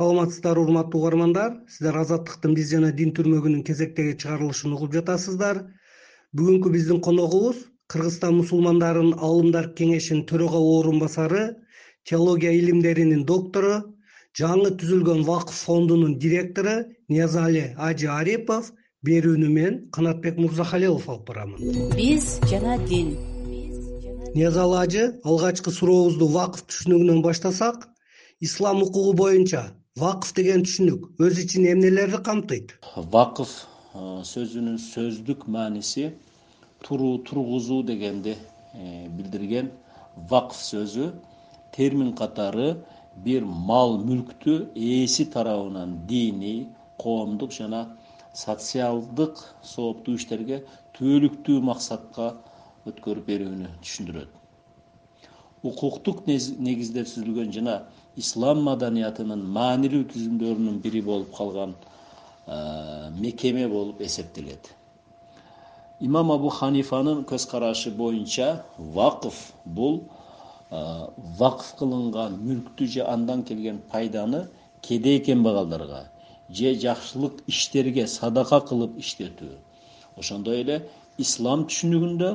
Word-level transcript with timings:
саламатсыздарбы 0.00 0.62
урматтуу 0.64 1.00
угармандар. 1.02 1.58
Сиздер 1.68 1.98
азаттыктын 2.00 2.54
биз 2.56 2.70
жана 2.72 2.88
дин 2.96 3.10
түрмөгүнүн 3.12 3.64
кезектеги 3.68 4.14
чыгарылышын 4.22 4.72
угуп 4.72 4.94
жатасыздар. 4.96 5.66
Бүгүнкү 6.32 6.70
биздин 6.72 7.02
коногубуз 7.04 7.58
кыргызстан 7.92 8.38
мусулмандарынын 8.38 9.18
аалымдар 9.18 9.74
кеңешинин 9.76 10.22
төрага 10.30 10.56
орун 10.56 11.02
басары 11.02 11.42
теология 12.08 12.54
илимдеринин 12.56 13.26
доктору 13.28 13.74
жаңы 14.40 14.70
түзүлгөн 14.80 15.20
вакф 15.26 15.58
фондунун 15.66 16.14
директору 16.22 16.76
ниязали 17.12 17.74
ажы 17.76 18.08
арипов 18.08 18.70
берүүнү 19.04 19.50
мен 19.52 19.76
канатбек 19.92 20.38
мырзахалилов 20.40 21.10
алып 21.10 21.26
барамын. 21.28 21.90
Биз 21.98 22.38
жана 22.48 22.78
дин. 22.86 23.18
Ниязалы 24.32 24.80
ажы 24.80 25.04
алгачкы 25.24 25.74
сурообузду 25.76 26.30
вакф 26.38 26.64
түшүнүгүнөн 26.70 27.20
баштасак 27.26 27.84
ислам 28.40 28.80
укугу 28.86 29.12
боюнча 29.12 29.66
вакф 29.98 30.30
деген 30.36 30.62
түшүнүк. 30.62 31.06
Өз 31.18 31.38
ичинде 31.42 31.72
эмнелерди 31.74 32.18
камтыйт? 32.26 32.74
Вакф 33.14 33.50
сөзүнүн 34.30 34.78
сөздүк 34.78 35.48
мааниси 35.50 36.12
туруу 36.86 37.18
тургузуу 37.26 37.82
дегенди 37.82 38.36
э, 38.74 39.08
билдирген 39.16 39.72
вакф 40.30 40.56
сөзү 40.62 41.10
термин 41.74 42.14
катары 42.20 42.68
бир 43.24 43.44
мал 43.44 43.98
мүлктү 43.98 44.54
ээси 44.76 45.26
тарабынан 45.34 45.98
диний 46.06 46.68
коомдук 47.02 47.50
жана 47.58 47.82
социалдык 48.44 49.42
сооптуу 49.74 50.14
иштерге 50.20 50.62
түбөлүктүү 50.96 51.60
максатка 51.72 52.36
өткөрүп 52.86 53.26
берүүнү 53.32 53.74
түшүндүрөт 53.82 54.38
укуктук 55.62 56.26
негизде 56.26 57.04
түзүлгөн 57.04 57.52
жана 57.52 57.76
ислам 58.16 58.62
маданиятынын 58.66 59.42
маанилүү 59.56 60.04
түзүмдөрүнүн 60.12 60.78
бири 60.84 61.02
болуп 61.04 61.34
калган 61.36 61.74
мекеме 63.20 63.68
болуп 63.68 64.00
эсептелет. 64.00 64.72
Имам 66.00 66.30
абу 66.32 66.48
ханифанын 66.48 67.24
көз 67.28 67.46
карашы 67.50 67.90
боюнча 67.90 68.64
вакф 68.78 69.52
бул 69.64 70.00
вакф 70.70 71.74
кылынган 71.78 72.38
мүлктү 72.46 72.86
же 72.86 73.04
андан 73.04 73.42
келген 73.44 73.82
пайданы 73.90 74.46
кедей 74.82 75.20
кембагалдарга 75.20 76.06
же 76.48 76.74
жакшылык 76.74 77.42
иштерге 77.46 78.06
садака 78.06 78.60
кылып 78.60 78.96
иштетүү 78.98 79.58
ошондой 80.22 80.60
эле 80.62 80.76
ислам 81.24 81.64
түшүнүгүндө 81.68 82.30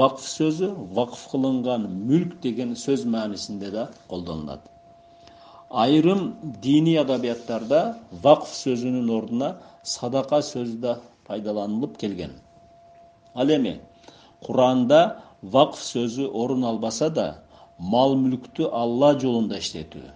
вакф 0.00 0.26
сөзү 0.32 0.68
вакф 0.98 1.22
кылынган 1.32 1.86
мүлк 2.08 2.36
деген 2.44 2.76
сөз 2.84 3.04
маанисинде 3.14 3.70
да 3.76 3.88
колдонулат. 4.08 4.62
Айрым 5.70 6.36
диний 6.62 6.98
адабияттарда 7.00 7.80
вакф 8.24 8.54
сөзүнүн 8.62 9.10
ордуна 9.18 9.50
садака 9.82 10.40
сөзү 10.52 10.78
да 10.86 11.00
пайдаланылып 11.26 11.98
келген. 11.98 12.32
Ал 13.34 13.48
эми 13.56 13.80
куранда 14.44 15.02
вакф 15.42 15.82
сөзү 15.82 16.30
орун 16.32 16.64
албаса 16.64 17.10
да 17.10 17.28
мал 17.78 18.16
мүлктү 18.24 18.70
алла 18.72 19.14
жолунда 19.18 19.58
иштетүү 19.58 20.08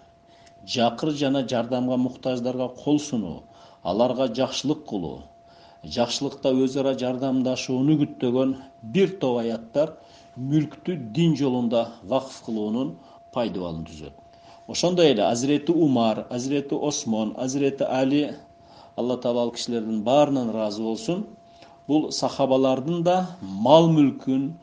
жакыр 0.66 1.10
жана 1.10 1.42
жардамга 1.48 1.96
муктаждарга 1.96 2.68
кол 2.84 2.98
сунуу 2.98 3.42
аларга 3.82 4.26
жакшылык 4.34 4.84
кылуу 4.88 5.22
жакшылыкта 5.84 6.52
өз 6.64 6.76
ара 6.80 6.94
жардамдашууну 6.98 7.98
күттөгөн 8.00 8.56
бир 8.94 9.16
топ 9.20 9.40
аяттар 9.42 9.94
мүлктү 10.36 10.96
дин 11.16 11.36
жолунда 11.36 11.86
вакф 12.10 12.40
кылуунун 12.46 12.94
пайдубалын 13.34 13.84
түзөт. 13.88 14.14
Ошондой 14.68 15.12
эле 15.12 15.22
азирети 15.26 15.72
умар 15.72 16.26
азирети 16.30 16.74
осмон 16.74 17.34
азирети 17.36 17.84
али 17.84 18.34
алла 18.96 19.16
таала 19.18 19.42
ал 19.42 19.50
кишилердин 19.52 20.02
баарынан 20.02 20.50
ыраазы 20.50 20.82
болсун. 20.82 21.26
Бул 21.86 22.10
сахабалардын 22.12 23.02
да 23.02 23.36
мал 23.42 23.90
мүлкүн 23.92 24.54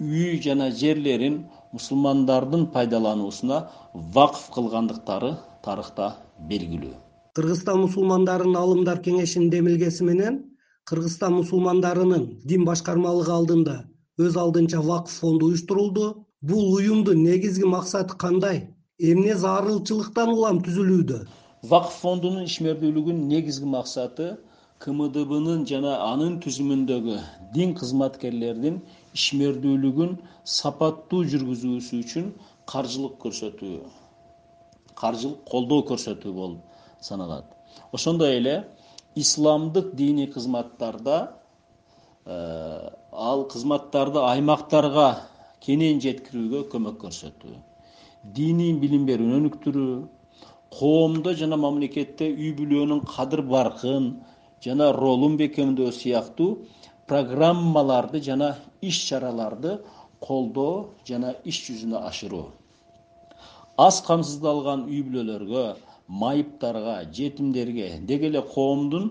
үй 0.00 0.40
жана 0.40 0.70
жерлерин 0.70 1.44
мусулмандардын 1.72 2.66
пайдалануусуна 2.72 3.68
вакф 3.92 4.48
кылгандыктары 4.54 5.36
тарыхта 5.62 6.14
белгилүү. 6.38 6.94
Кыргызстан 7.36 7.84
мусулмандарынын 7.84 8.56
аалымдар 8.56 9.02
кеңешинин 9.04 9.50
демилгеси 9.52 10.04
менен 10.04 10.40
кыргызстан 10.90 11.36
мусулмандарынын 11.38 12.24
дин 12.50 12.66
башкармалыгы 12.68 13.32
алдында 13.38 13.76
өз 14.26 14.36
алдынча 14.42 14.80
вакф 14.90 15.12
фонду 15.20 15.46
уюштурулду. 15.46 16.06
Бул 16.42 16.74
уюмдун 16.74 17.22
негизги 17.22 17.64
максаты 17.64 18.16
кандай? 18.24 18.58
Эмне 18.98 19.34
зарылчылыктан 19.42 20.32
улам 20.34 20.60
түзүлүүдө? 20.66 21.18
Вакф 21.70 22.00
фондунун 22.02 22.48
ишмердүүлүгүнүн 22.48 23.28
негизги 23.32 23.68
максаты 23.76 24.26
кмдбнын 24.84 25.66
жана 25.70 25.94
анын 26.08 26.38
түзүмүндөгү 26.44 27.16
дин 27.54 27.74
кызматкерлеринин 27.80 28.80
ишмердүүлүгүн 29.18 30.14
сапаттуу 30.56 31.22
жүргүзүүсү 31.32 32.02
үчүн 32.04 32.30
каржылык 32.72 33.18
көрсөтүү 33.24 33.80
каржылык 35.00 35.44
колдоо 35.52 35.84
көрсөтүү 35.90 36.32
болуп 36.32 36.60
саналат. 37.08 37.44
Ошондой 37.92 38.36
эле 38.40 38.54
исламдык 39.16 39.94
диний 39.94 40.26
кызматтарда 40.26 41.32
э, 42.26 42.90
ал 43.12 43.44
кызматтарды 43.48 44.22
аймактарга 44.22 45.08
кенен 45.60 46.00
жеткирүүгө 46.00 46.64
көмөк 46.72 47.00
көрсөтүү. 47.04 47.56
Диний 48.36 48.72
билим 48.80 49.06
берүүнү 49.08 49.40
өнүктүрүү 49.40 49.94
коомдо 50.78 51.34
жана 51.34 51.58
мамлекетте 51.60 52.30
үй 52.30 52.52
бүлөнүн 52.58 53.02
кадыр 53.08 53.42
баркын 53.42 54.12
жана 54.64 54.92
ролун 54.92 55.36
бекемдөө 55.40 55.90
сыяктуу 55.96 56.50
программаларды 57.10 58.20
жана 58.22 58.54
иш 58.80 59.02
чараларды 59.08 59.80
колдоо 60.22 60.90
жана 61.08 61.34
иш 61.44 61.64
жүзүнө 61.66 62.04
ашыруу. 62.10 62.50
Аз 63.76 64.02
камсыздалган 64.06 64.84
үй 64.86 65.00
бүлөлөргө 65.06 65.64
майыптарга 66.10 67.04
жетимдерге 67.12 68.00
деги 68.02 68.26
эле 68.26 68.42
коомдун 68.42 69.04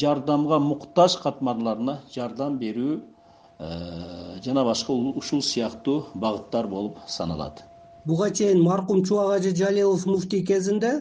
жардамга 0.00 0.58
муктаж 0.60 1.16
катмарларына 1.22 1.94
жардам 2.14 2.58
берүү 2.60 2.96
э, 2.98 4.40
жана 4.44 4.64
башка 4.64 4.92
ушул 4.92 5.42
сыяктуу 5.42 6.04
багыттар 6.14 6.68
болуп 6.68 6.98
саналат. 7.08 7.64
Буга 8.04 8.30
чейин 8.30 8.60
маркум 8.62 9.02
чубак 9.04 9.38
ажы 9.38 9.56
жалилов 9.56 10.04
муфтий 10.06 10.44
кезинде 10.44 10.92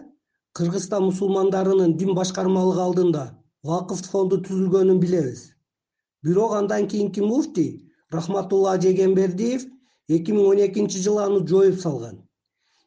кыргызстан 0.53 1.03
мусулмандарынын 1.09 1.97
дин 1.97 2.15
башкармалыгы 2.15 2.81
алдында 2.87 3.27
вакф 3.63 4.07
фонду 4.07 4.39
түзүлгөнүн 4.47 4.99
билебиз. 5.03 5.49
Бирок 6.23 6.55
андан 6.55 6.87
кийинки 6.87 7.19
муфтий 7.19 7.91
рахматулла 8.09 8.79
жегенбердиев 8.79 9.67
эки 10.07 10.31
миң 10.31 10.45
он 10.55 10.67
экинчи 10.67 10.99
жылы 10.99 11.25
аны 11.25 11.47
жоюп 11.47 11.79
салган. 11.81 12.21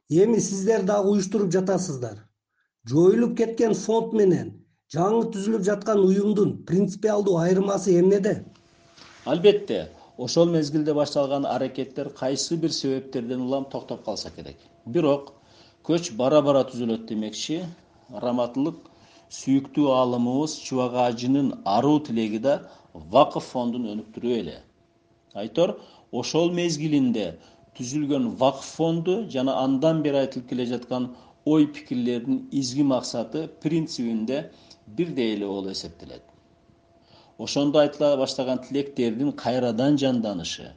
Эми 0.08 0.38
сиздер 0.38 0.82
дагы 0.82 1.10
уюштуруп 1.10 1.52
жатасыздар 1.52 2.24
жоюлуп 2.90 3.36
кеткен 3.38 3.74
фонд 3.74 4.12
менен 4.20 4.50
жаңы 4.94 5.22
түзүлүп 5.34 5.62
жаткан 5.68 6.00
уюмдун 6.04 6.50
принципиалдуу 6.68 7.38
айырмасы 7.40 7.94
эмнеде? 8.00 8.34
Албетте 9.24 9.88
ошол 10.18 10.50
мезгилде 10.52 10.94
башталган 10.94 11.46
аракеттер 11.46 12.10
кайсы 12.18 12.56
бир 12.56 12.72
себептерден 12.72 13.40
улам 13.46 13.64
токтоп 13.72 14.04
калса 14.04 14.30
керек? 14.36 14.56
Бирок 14.86 15.32
көч 15.88 16.12
бара 16.20 16.42
бара 16.42 16.66
түзүлөт 16.68 17.08
демекчи 17.08 17.62
раматылык 18.26 18.76
сүйүктүү 19.38 19.88
аалымыбыз 19.96 20.60
чубак 20.66 21.00
ажынын 21.08 21.52
аруу 21.64 21.98
тилеги 22.04 22.38
да 22.38 22.60
вакф 22.94 23.48
фондун 23.52 23.88
өнүктүрүү 23.94 24.38
эле. 24.42 24.60
Айтор 25.34 25.78
ошол 26.12 26.52
мезгилинде 26.52 27.32
түзүлгөн 27.78 28.34
вакф 28.38 28.66
фонду 28.76 29.22
жана 29.30 29.56
андан 29.64 30.02
бери 30.04 30.20
айтылып 30.26 30.50
келе 30.52 30.66
жаткан 30.66 31.14
ой 31.44 31.66
пикирлердин 31.66 32.48
изги 32.50 32.82
максаты 32.82 33.48
принцибинде 33.62 34.50
бирдей 34.86 35.34
эле 35.34 35.46
болуп 35.46 35.72
эсептелет. 35.72 36.22
Ошондо 37.38 37.78
айтыла 37.78 38.16
баштаган 38.16 38.58
тилектердин 38.58 39.32
кайрадан 39.32 39.98
жанданышы 39.98 40.72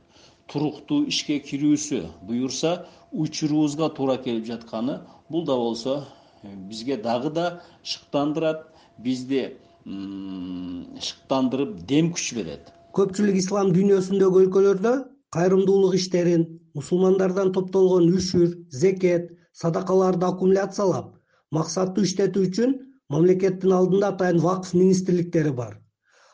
туруктуу 0.47 1.05
ишке 1.11 1.39
кирүүсү 1.43 2.03
буюрса 2.27 2.87
учурубузга 3.11 3.89
туура 3.89 4.17
келип 4.17 4.45
жатканы 4.45 5.01
бул 5.29 5.45
да 5.45 5.55
болсо 5.55 6.05
бизге 6.43 6.97
дагы 6.97 7.29
да 7.29 7.61
шыктандырат 7.83 8.67
бизди 8.97 9.57
шыктандырып 9.85 11.77
дем 11.87 12.11
күч 12.15 12.33
берет. 12.35 12.71
Көпчүлүк 12.95 13.37
ислам 13.39 13.71
дүйнөсүндөгү 13.75 14.47
өлкөлөрдө 14.47 14.93
кайрымдуулук 15.35 15.95
иштерин 15.99 16.47
мусулмандардан 16.75 17.51
топтолгон 17.55 18.09
үшүр 18.17 18.55
зекет 18.71 19.31
садакаларды 19.61 20.25
аккумуляциялап 20.27 21.13
максаттуу 21.57 22.05
иштетүү 22.07 22.47
үчүн 22.49 22.75
мамлекеттин 23.13 23.73
алдында 23.79 24.11
атайын 24.13 24.41
вакф 24.43 24.73
министрликтери 24.73 25.53
бар. 25.59 25.77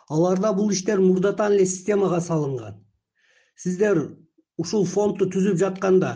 Аларда 0.10 0.54
бул 0.54 0.72
иштер 0.72 1.00
мурдатан 1.00 1.54
эле 1.54 1.66
системага 1.66 2.20
салынган. 2.22 2.76
Сиздер 3.56 4.02
ушул 4.58 4.86
фондду 4.86 5.30
түзүп 5.36 5.60
жатканда 5.62 6.14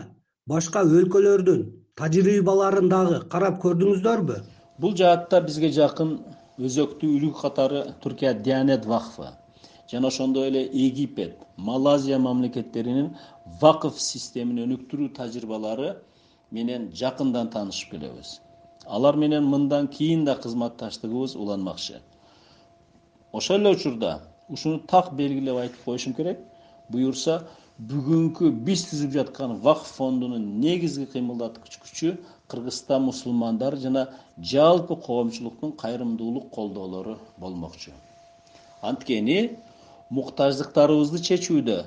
башка 0.52 0.82
өлкөлөрдүн 0.98 1.62
тажрыйбаларын 2.00 2.88
дагы 2.92 3.20
карап 3.32 3.58
көрдүңүздөрбү 3.64 4.36
бул 4.82 4.94
жаатта 5.00 5.40
бизге 5.46 5.70
жакын 5.74 6.12
өзөктүү 6.68 7.10
үлгү 7.16 7.32
катары 7.40 7.82
туркия 8.02 8.34
дианет 8.48 8.86
вакфы 8.92 9.32
жана 9.90 10.12
ошондой 10.12 10.48
эле 10.50 10.62
египет 10.84 11.40
малайзия 11.56 12.18
мамлекеттеринин 12.18 13.08
вакф 13.62 13.98
системин 13.98 14.62
өнүктүрүү 14.66 15.10
тажрыйбалары 15.18 15.90
менен 16.50 16.90
жакындан 16.94 17.50
таанышып 17.52 17.90
келебиз. 17.90 18.40
Алар 18.86 19.16
менен 19.16 19.44
мындан 19.44 19.88
кийин 19.88 20.24
да 20.24 20.36
кызматташтыгыбыз 20.36 21.36
уланмакчы. 21.36 22.00
Ошол 23.32 23.60
эле 23.60 23.70
учурда 23.76 24.20
ушуну 24.48 24.78
так 24.78 25.12
белгилеп 25.14 25.56
айтып 25.56 25.84
коюшум 25.84 26.14
керек. 26.14 26.38
Буюрса 26.88 27.42
бүгүнкү 27.78 28.50
биз 28.66 28.86
түзүп 28.88 29.12
жаткан 29.12 29.58
вакф 29.62 29.90
фондунун 29.98 30.46
негизги 30.60 31.04
кыймылдаткыч 31.12 31.76
күчү 31.84 32.14
кыргызстан 32.48 33.04
мусулмандары 33.04 33.76
жана 33.76 34.08
жалпы 34.40 34.96
коомчулуктун 34.96 35.72
кайрымдуулук 35.82 36.48
колдоолору 36.50 37.18
болмокчу. 37.36 37.92
Анткени 38.80 39.58
муктаждыктарыбызды 40.10 41.20
чечүүдө 41.28 41.78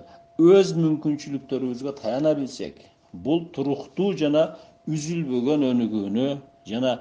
өз 0.54 0.74
мүмкүнчүлүктөрүбүзгө 0.78 1.98
таяна 1.98 2.36
билсек 2.38 2.80
бул 3.14 3.46
туруктуу 3.56 4.14
жана 4.18 4.44
үзүлбөгөн 4.90 5.66
өнүгүүнү 5.72 6.28
жана 6.68 6.94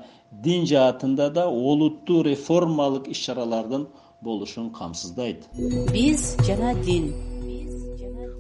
дин 0.45 0.67
жаатында 0.71 1.29
да 1.35 1.47
олуттуу 1.49 2.23
реформалык 2.27 3.09
иш 3.15 3.25
чаралардын 3.27 3.87
болушун 4.23 4.71
камсыздайт. 4.73 5.49
Биз 5.93 6.37
жана 6.47 6.75
дин. 6.85 7.13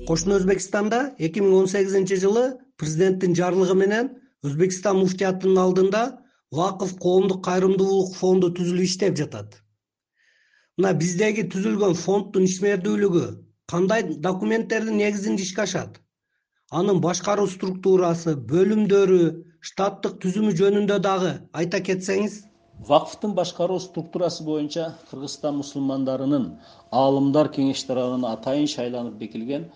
Кошуна 0.08 0.40
өзбекстанда 0.40 1.14
эки 1.18 1.40
миң 1.44 1.54
он 1.62 1.70
сегизинчи 1.70 2.18
жылы 2.24 2.44
президенттин 2.80 3.36
жарлыгы 3.38 3.76
менен 3.78 4.10
өзбекстан 4.44 4.98
муфтиятынын 4.98 5.60
алдында 5.64 6.02
вакыф 6.52 6.96
коомдук 6.98 7.44
кайрымдуулук 7.46 8.14
фонду 8.16 8.50
түзүлүп 8.56 8.88
иштеп 8.88 9.16
жатат. 9.20 9.60
Мына 10.78 10.94
биздеги 10.98 11.46
түзүлгөн 11.52 11.94
фонддун 11.94 12.48
ишмердүүлүгү 12.48 13.26
кандай 13.70 14.02
документтердин 14.28 14.96
негизинде 14.98 15.44
ишке 15.46 15.62
ашат 15.66 16.00
анын 16.78 17.00
башкаруу 17.02 17.48
структурасы 17.50 18.36
бөлүмдөрү 18.50 19.22
штаттык 19.68 20.20
түзүмү 20.22 20.52
жөнүндө 20.60 20.98
дагы 21.06 21.32
айта 21.60 21.80
кетсеңиз. 21.88 22.36
Вакфтын 22.90 23.32
башкаруу 23.38 23.80
структурасы 23.82 24.44
боюнча 24.46 24.84
кыргызстан 25.10 25.58
мусулмандарынын 25.58 26.46
аалымдар 27.00 27.50
кеңеш 27.56 27.82
тарабынан 27.88 28.28
атайын 28.30 28.70
шайланып 28.74 29.18
бекилген 29.18 29.66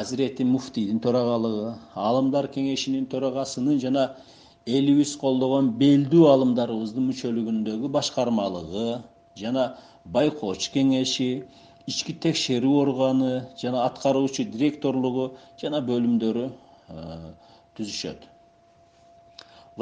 азирети 0.00 0.44
муфтийдин 0.50 1.00
төрагалыгы 1.06 1.72
аалымдар 2.04 2.50
кеңешинин 2.58 3.08
төрагасынын 3.14 3.80
жана 3.86 4.04
элибиз 4.76 5.16
колдогон 5.24 5.72
белдүү 5.80 6.28
аалымдарыбыздын 6.34 7.08
мүчөлүгүндөгү 7.08 7.94
башкармалыгы 7.96 8.86
жана 9.40 9.70
байкоочу 10.04 10.76
кеңеши 10.76 11.30
ички 11.90 12.14
текшерүү 12.24 12.74
органы 12.82 13.30
жана 13.60 13.86
аткаруучу 13.88 14.44
директорлугу 14.52 15.32
жана 15.60 15.80
бөлүмдөрү 15.88 16.44
э, 16.48 17.06
түзүшөт. 17.78 18.28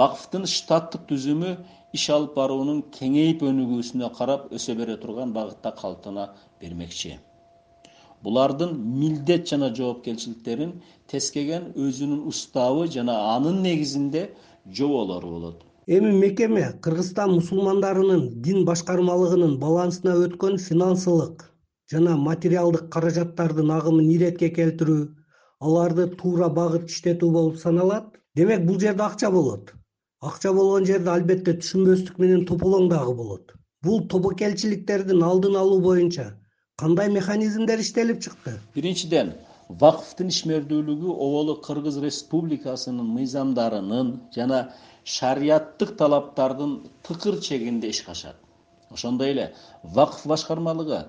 Вакфтын 0.01 0.47
штаттык 0.49 1.05
түзүмү 1.11 1.57
иш 1.99 2.05
алып 2.15 2.37
баруунун 2.39 2.85
кеңейип 2.95 3.43
өнүгүүсүнө 3.51 4.13
карап 4.17 4.47
өсө 4.57 4.77
бере 4.79 4.97
турган 5.03 5.35
багытта 5.35 5.75
калыптана 5.81 6.31
бермекчи. 6.63 7.19
Булардын 8.23 8.77
милдет 9.01 9.49
жана 9.51 9.73
жоопкерчиликтерин 9.75 10.77
тескеген 11.11 11.73
өзүнүн 11.75 12.23
уставы 12.31 12.87
жана 12.97 13.17
анын 13.35 13.63
негизинде 13.65 14.29
жоболору 14.71 15.35
болот. 15.37 15.63
Эми 15.87 16.13
мекеме 16.13 16.67
кыргызстан 16.85 17.33
мусулмандарынын 17.35 18.29
дин 18.45 18.65
башкармалыгынын 18.69 19.57
балансына 19.59 20.15
өткөн 20.27 20.61
финансылык 20.69 21.50
жана 21.93 22.17
материалдык 22.17 22.89
каражаттардын 22.95 23.71
агымын 23.77 24.11
иретке 24.15 24.51
келтирүү 24.59 25.01
аларды 25.69 26.07
туура 26.23 26.49
багыт 26.61 26.89
иштетүү 26.91 27.31
болуп 27.37 27.57
саналат. 27.63 28.17
Демек 28.37 28.67
бул 28.67 28.79
жерде 28.81 29.03
акча 29.03 29.31
болот. 29.31 29.73
Акча 30.21 30.53
болгон 30.53 30.87
жерде 30.87 31.11
албетте 31.11 31.57
түшүнбөстүк 31.63 32.21
менен 32.23 32.47
тополоң 32.51 32.89
дагы 32.93 33.15
болот. 33.23 33.55
Бул 33.83 34.03
тобокелчиликтердин 34.13 35.23
алдын 35.25 35.57
алуу 35.57 35.81
боюнча 35.81 36.33
кандай 36.81 37.11
механизмдер 37.13 37.81
иштелип 37.81 38.21
чыкты? 38.25 38.55
Биринчиден 38.75 39.35
вакфтын 39.81 40.31
ишмердүүлүгү 40.33 41.17
оболу 41.27 41.57
кыргыз 41.67 41.99
республикасынын 42.05 43.11
мыйзамдарынын 43.17 44.15
жана 44.37 44.61
шарияттык 45.17 45.97
талаптардын 46.01 46.73
тыкыр 47.07 47.39
чегинде 47.49 47.91
ишке 47.95 48.15
ашат 48.15 48.37
ошондой 48.91 49.35
эле 49.35 49.47
вакф 49.99 50.27
башкармалыгы 50.33 51.05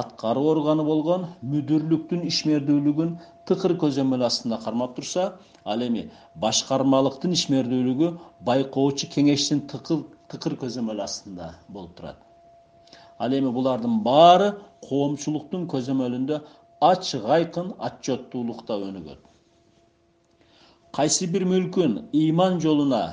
аткаруу 0.00 0.46
органы 0.52 0.84
болгон 0.90 1.26
мүдүрлүктүн 1.52 2.22
ишмердүүлүгүн 2.30 3.10
тыкыр 3.48 3.74
көзөмөл 3.82 4.24
астында 4.28 4.58
кармап 4.64 4.96
турса 4.96 5.24
ал 5.72 5.84
эми 5.86 6.02
башкармалыктын 6.44 7.36
ишмердүүлүгү 7.38 8.10
байкоочу 8.48 9.10
кеңештин 9.14 9.64
тыкыр 9.70 10.56
көзөмөл 10.62 11.02
астында 11.06 11.50
болуп 11.68 11.94
турат. 11.98 12.18
Ал 13.22 13.32
эми 13.38 13.52
булардын 13.56 14.00
баары 14.08 14.50
коомчулуктун 14.88 15.68
көзөмөлүндө 15.74 16.40
ачык 16.90 17.24
айкын 17.36 17.72
отчеттуулукта 17.88 18.80
өнүгөт. 18.88 19.20
Кайсы 20.96 21.26
бир 21.34 21.44
мүлкүн 21.50 21.98
ыйман 22.22 22.60
жолуна 22.64 23.04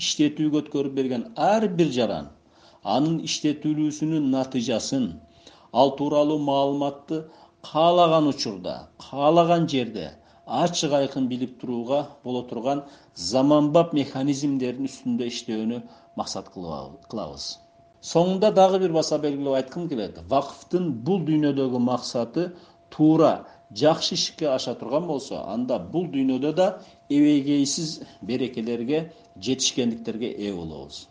иштетүүгө 0.00 0.64
өткөрүп 0.64 0.94
берген 0.98 1.24
ар 1.52 1.66
бир 1.78 1.90
жаран 1.96 2.26
анын 2.96 3.16
иштетилүүсүнүн 3.28 4.30
натыйжасын 4.34 5.06
ал 5.72 5.96
тууралуу 5.96 6.38
маалыматты 6.38 7.24
каалаган 7.72 8.26
учурда 8.32 8.74
каалаган 9.10 9.68
жерде 9.68 10.06
ачык 10.46 10.92
айкын 10.92 11.28
билип 11.28 11.60
турууга 11.60 12.00
боло 12.24 12.42
турган 12.50 12.82
заманбап 13.14 13.92
механизмдердин 14.00 14.88
үстүндө 14.90 15.28
иштөөнү 15.32 15.82
максат 16.16 16.50
кылабыз. 16.54 17.44
Соңунда 18.12 18.50
дагы 18.56 18.78
бир 18.82 18.92
баса 18.92 19.18
белгилеп 19.18 19.54
айткым 19.60 19.88
келет. 19.88 20.18
Вакфтын 20.32 20.90
бул 21.06 21.20
дүйнөдөгү 21.28 21.78
максаты 21.78 22.52
туура 22.90 23.32
жакшы 23.82 24.14
ишке 24.14 24.48
аша 24.48 24.74
турган 24.74 25.06
болсо 25.06 25.44
анда 25.54 25.78
бул 25.78 26.08
дүйнөдө 26.14 26.52
да 26.54 26.66
эбегейсиз 27.08 28.00
берекелерге 28.22 29.12
жетишкендиктерге 29.38 30.32
ээ 30.32 30.54
болобуз 30.56 31.06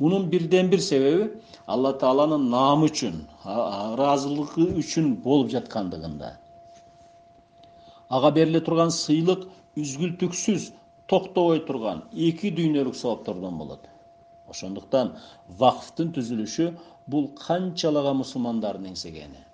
мунун 0.00 0.28
бирден 0.32 0.70
бир 0.72 0.80
себеби 0.80 1.30
алла 1.66 1.92
тааланын 2.02 2.48
наамы 2.54 2.88
үчүн 2.90 3.16
ыраазылыгы 3.44 4.66
үчүн 4.82 5.14
болуп 5.26 5.52
жаткандыгында. 5.54 6.30
Ага 8.08 8.30
бериле 8.38 8.60
турган 8.66 8.90
сыйлык 8.90 9.46
үзгүлтүксүз 9.80 10.70
токтобой 11.12 11.60
турган 11.68 12.02
эки 12.28 12.50
дүйнөлүк 12.56 12.96
сабаптордон 13.02 13.60
болот. 13.60 13.84
Ошондуктан 14.50 15.14
вакфтын 15.60 16.10
түзүлүшү 16.16 16.72
бул 17.06 17.30
канчалаган 17.46 18.18
мусулмандардын 18.22 18.90
эңсегени 18.94 19.46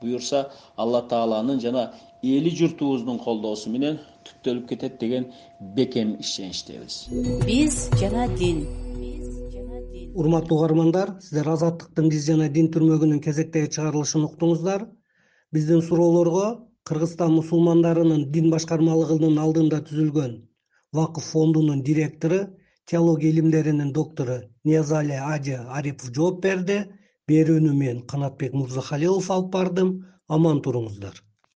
буюрса 0.00 0.50
алла 0.76 1.02
тааланын 1.08 1.60
жана 1.60 1.92
эли 2.22 2.50
журтубуздун 2.60 3.18
колдоосу 3.18 3.70
менен 3.70 4.00
түптөлүп 4.28 4.68
кетет 4.72 4.98
деген 5.00 5.30
бекем 5.78 6.16
ишеничтебиз 6.20 7.06
биз 7.46 7.86
жана 8.00 8.28
дин 8.36 8.64
урматтуу 10.16 10.56
угармандар 10.56 11.10
сиздер 11.20 11.48
азаттыктын 11.52 12.06
биз 12.12 12.22
жана 12.26 12.46
дин 12.52 12.70
түрмөгүнүн 12.74 13.18
кезектеги 13.26 13.68
чыгарылышын 13.74 14.22
уктуңуздар. 14.28 14.86
Биздин 15.52 15.82
суроолорго 15.88 16.46
кыргызстан 16.88 17.34
мусулмандарынын 17.36 18.22
дин 18.36 18.48
башкармалыгынын 18.54 19.36
алдында 19.44 19.82
түзүлгөн 19.90 20.38
вакф 20.96 21.28
фондунун 21.32 21.82
директору 21.90 22.40
теология 22.86 23.30
илимдеринин 23.34 23.92
доктору 23.92 24.38
ниязали 24.64 25.20
ажы 25.34 25.60
арипов 25.80 26.14
жооп 26.16 26.42
берди. 26.48 26.80
Берүүнү 27.28 27.72
мен 27.74 28.02
канатбек 28.06 28.54
мырзахалилов 28.54 29.30
алып 29.36 29.52
бардым. 29.52 29.96
Аман 30.28 30.62
туруңуздар 30.62 31.20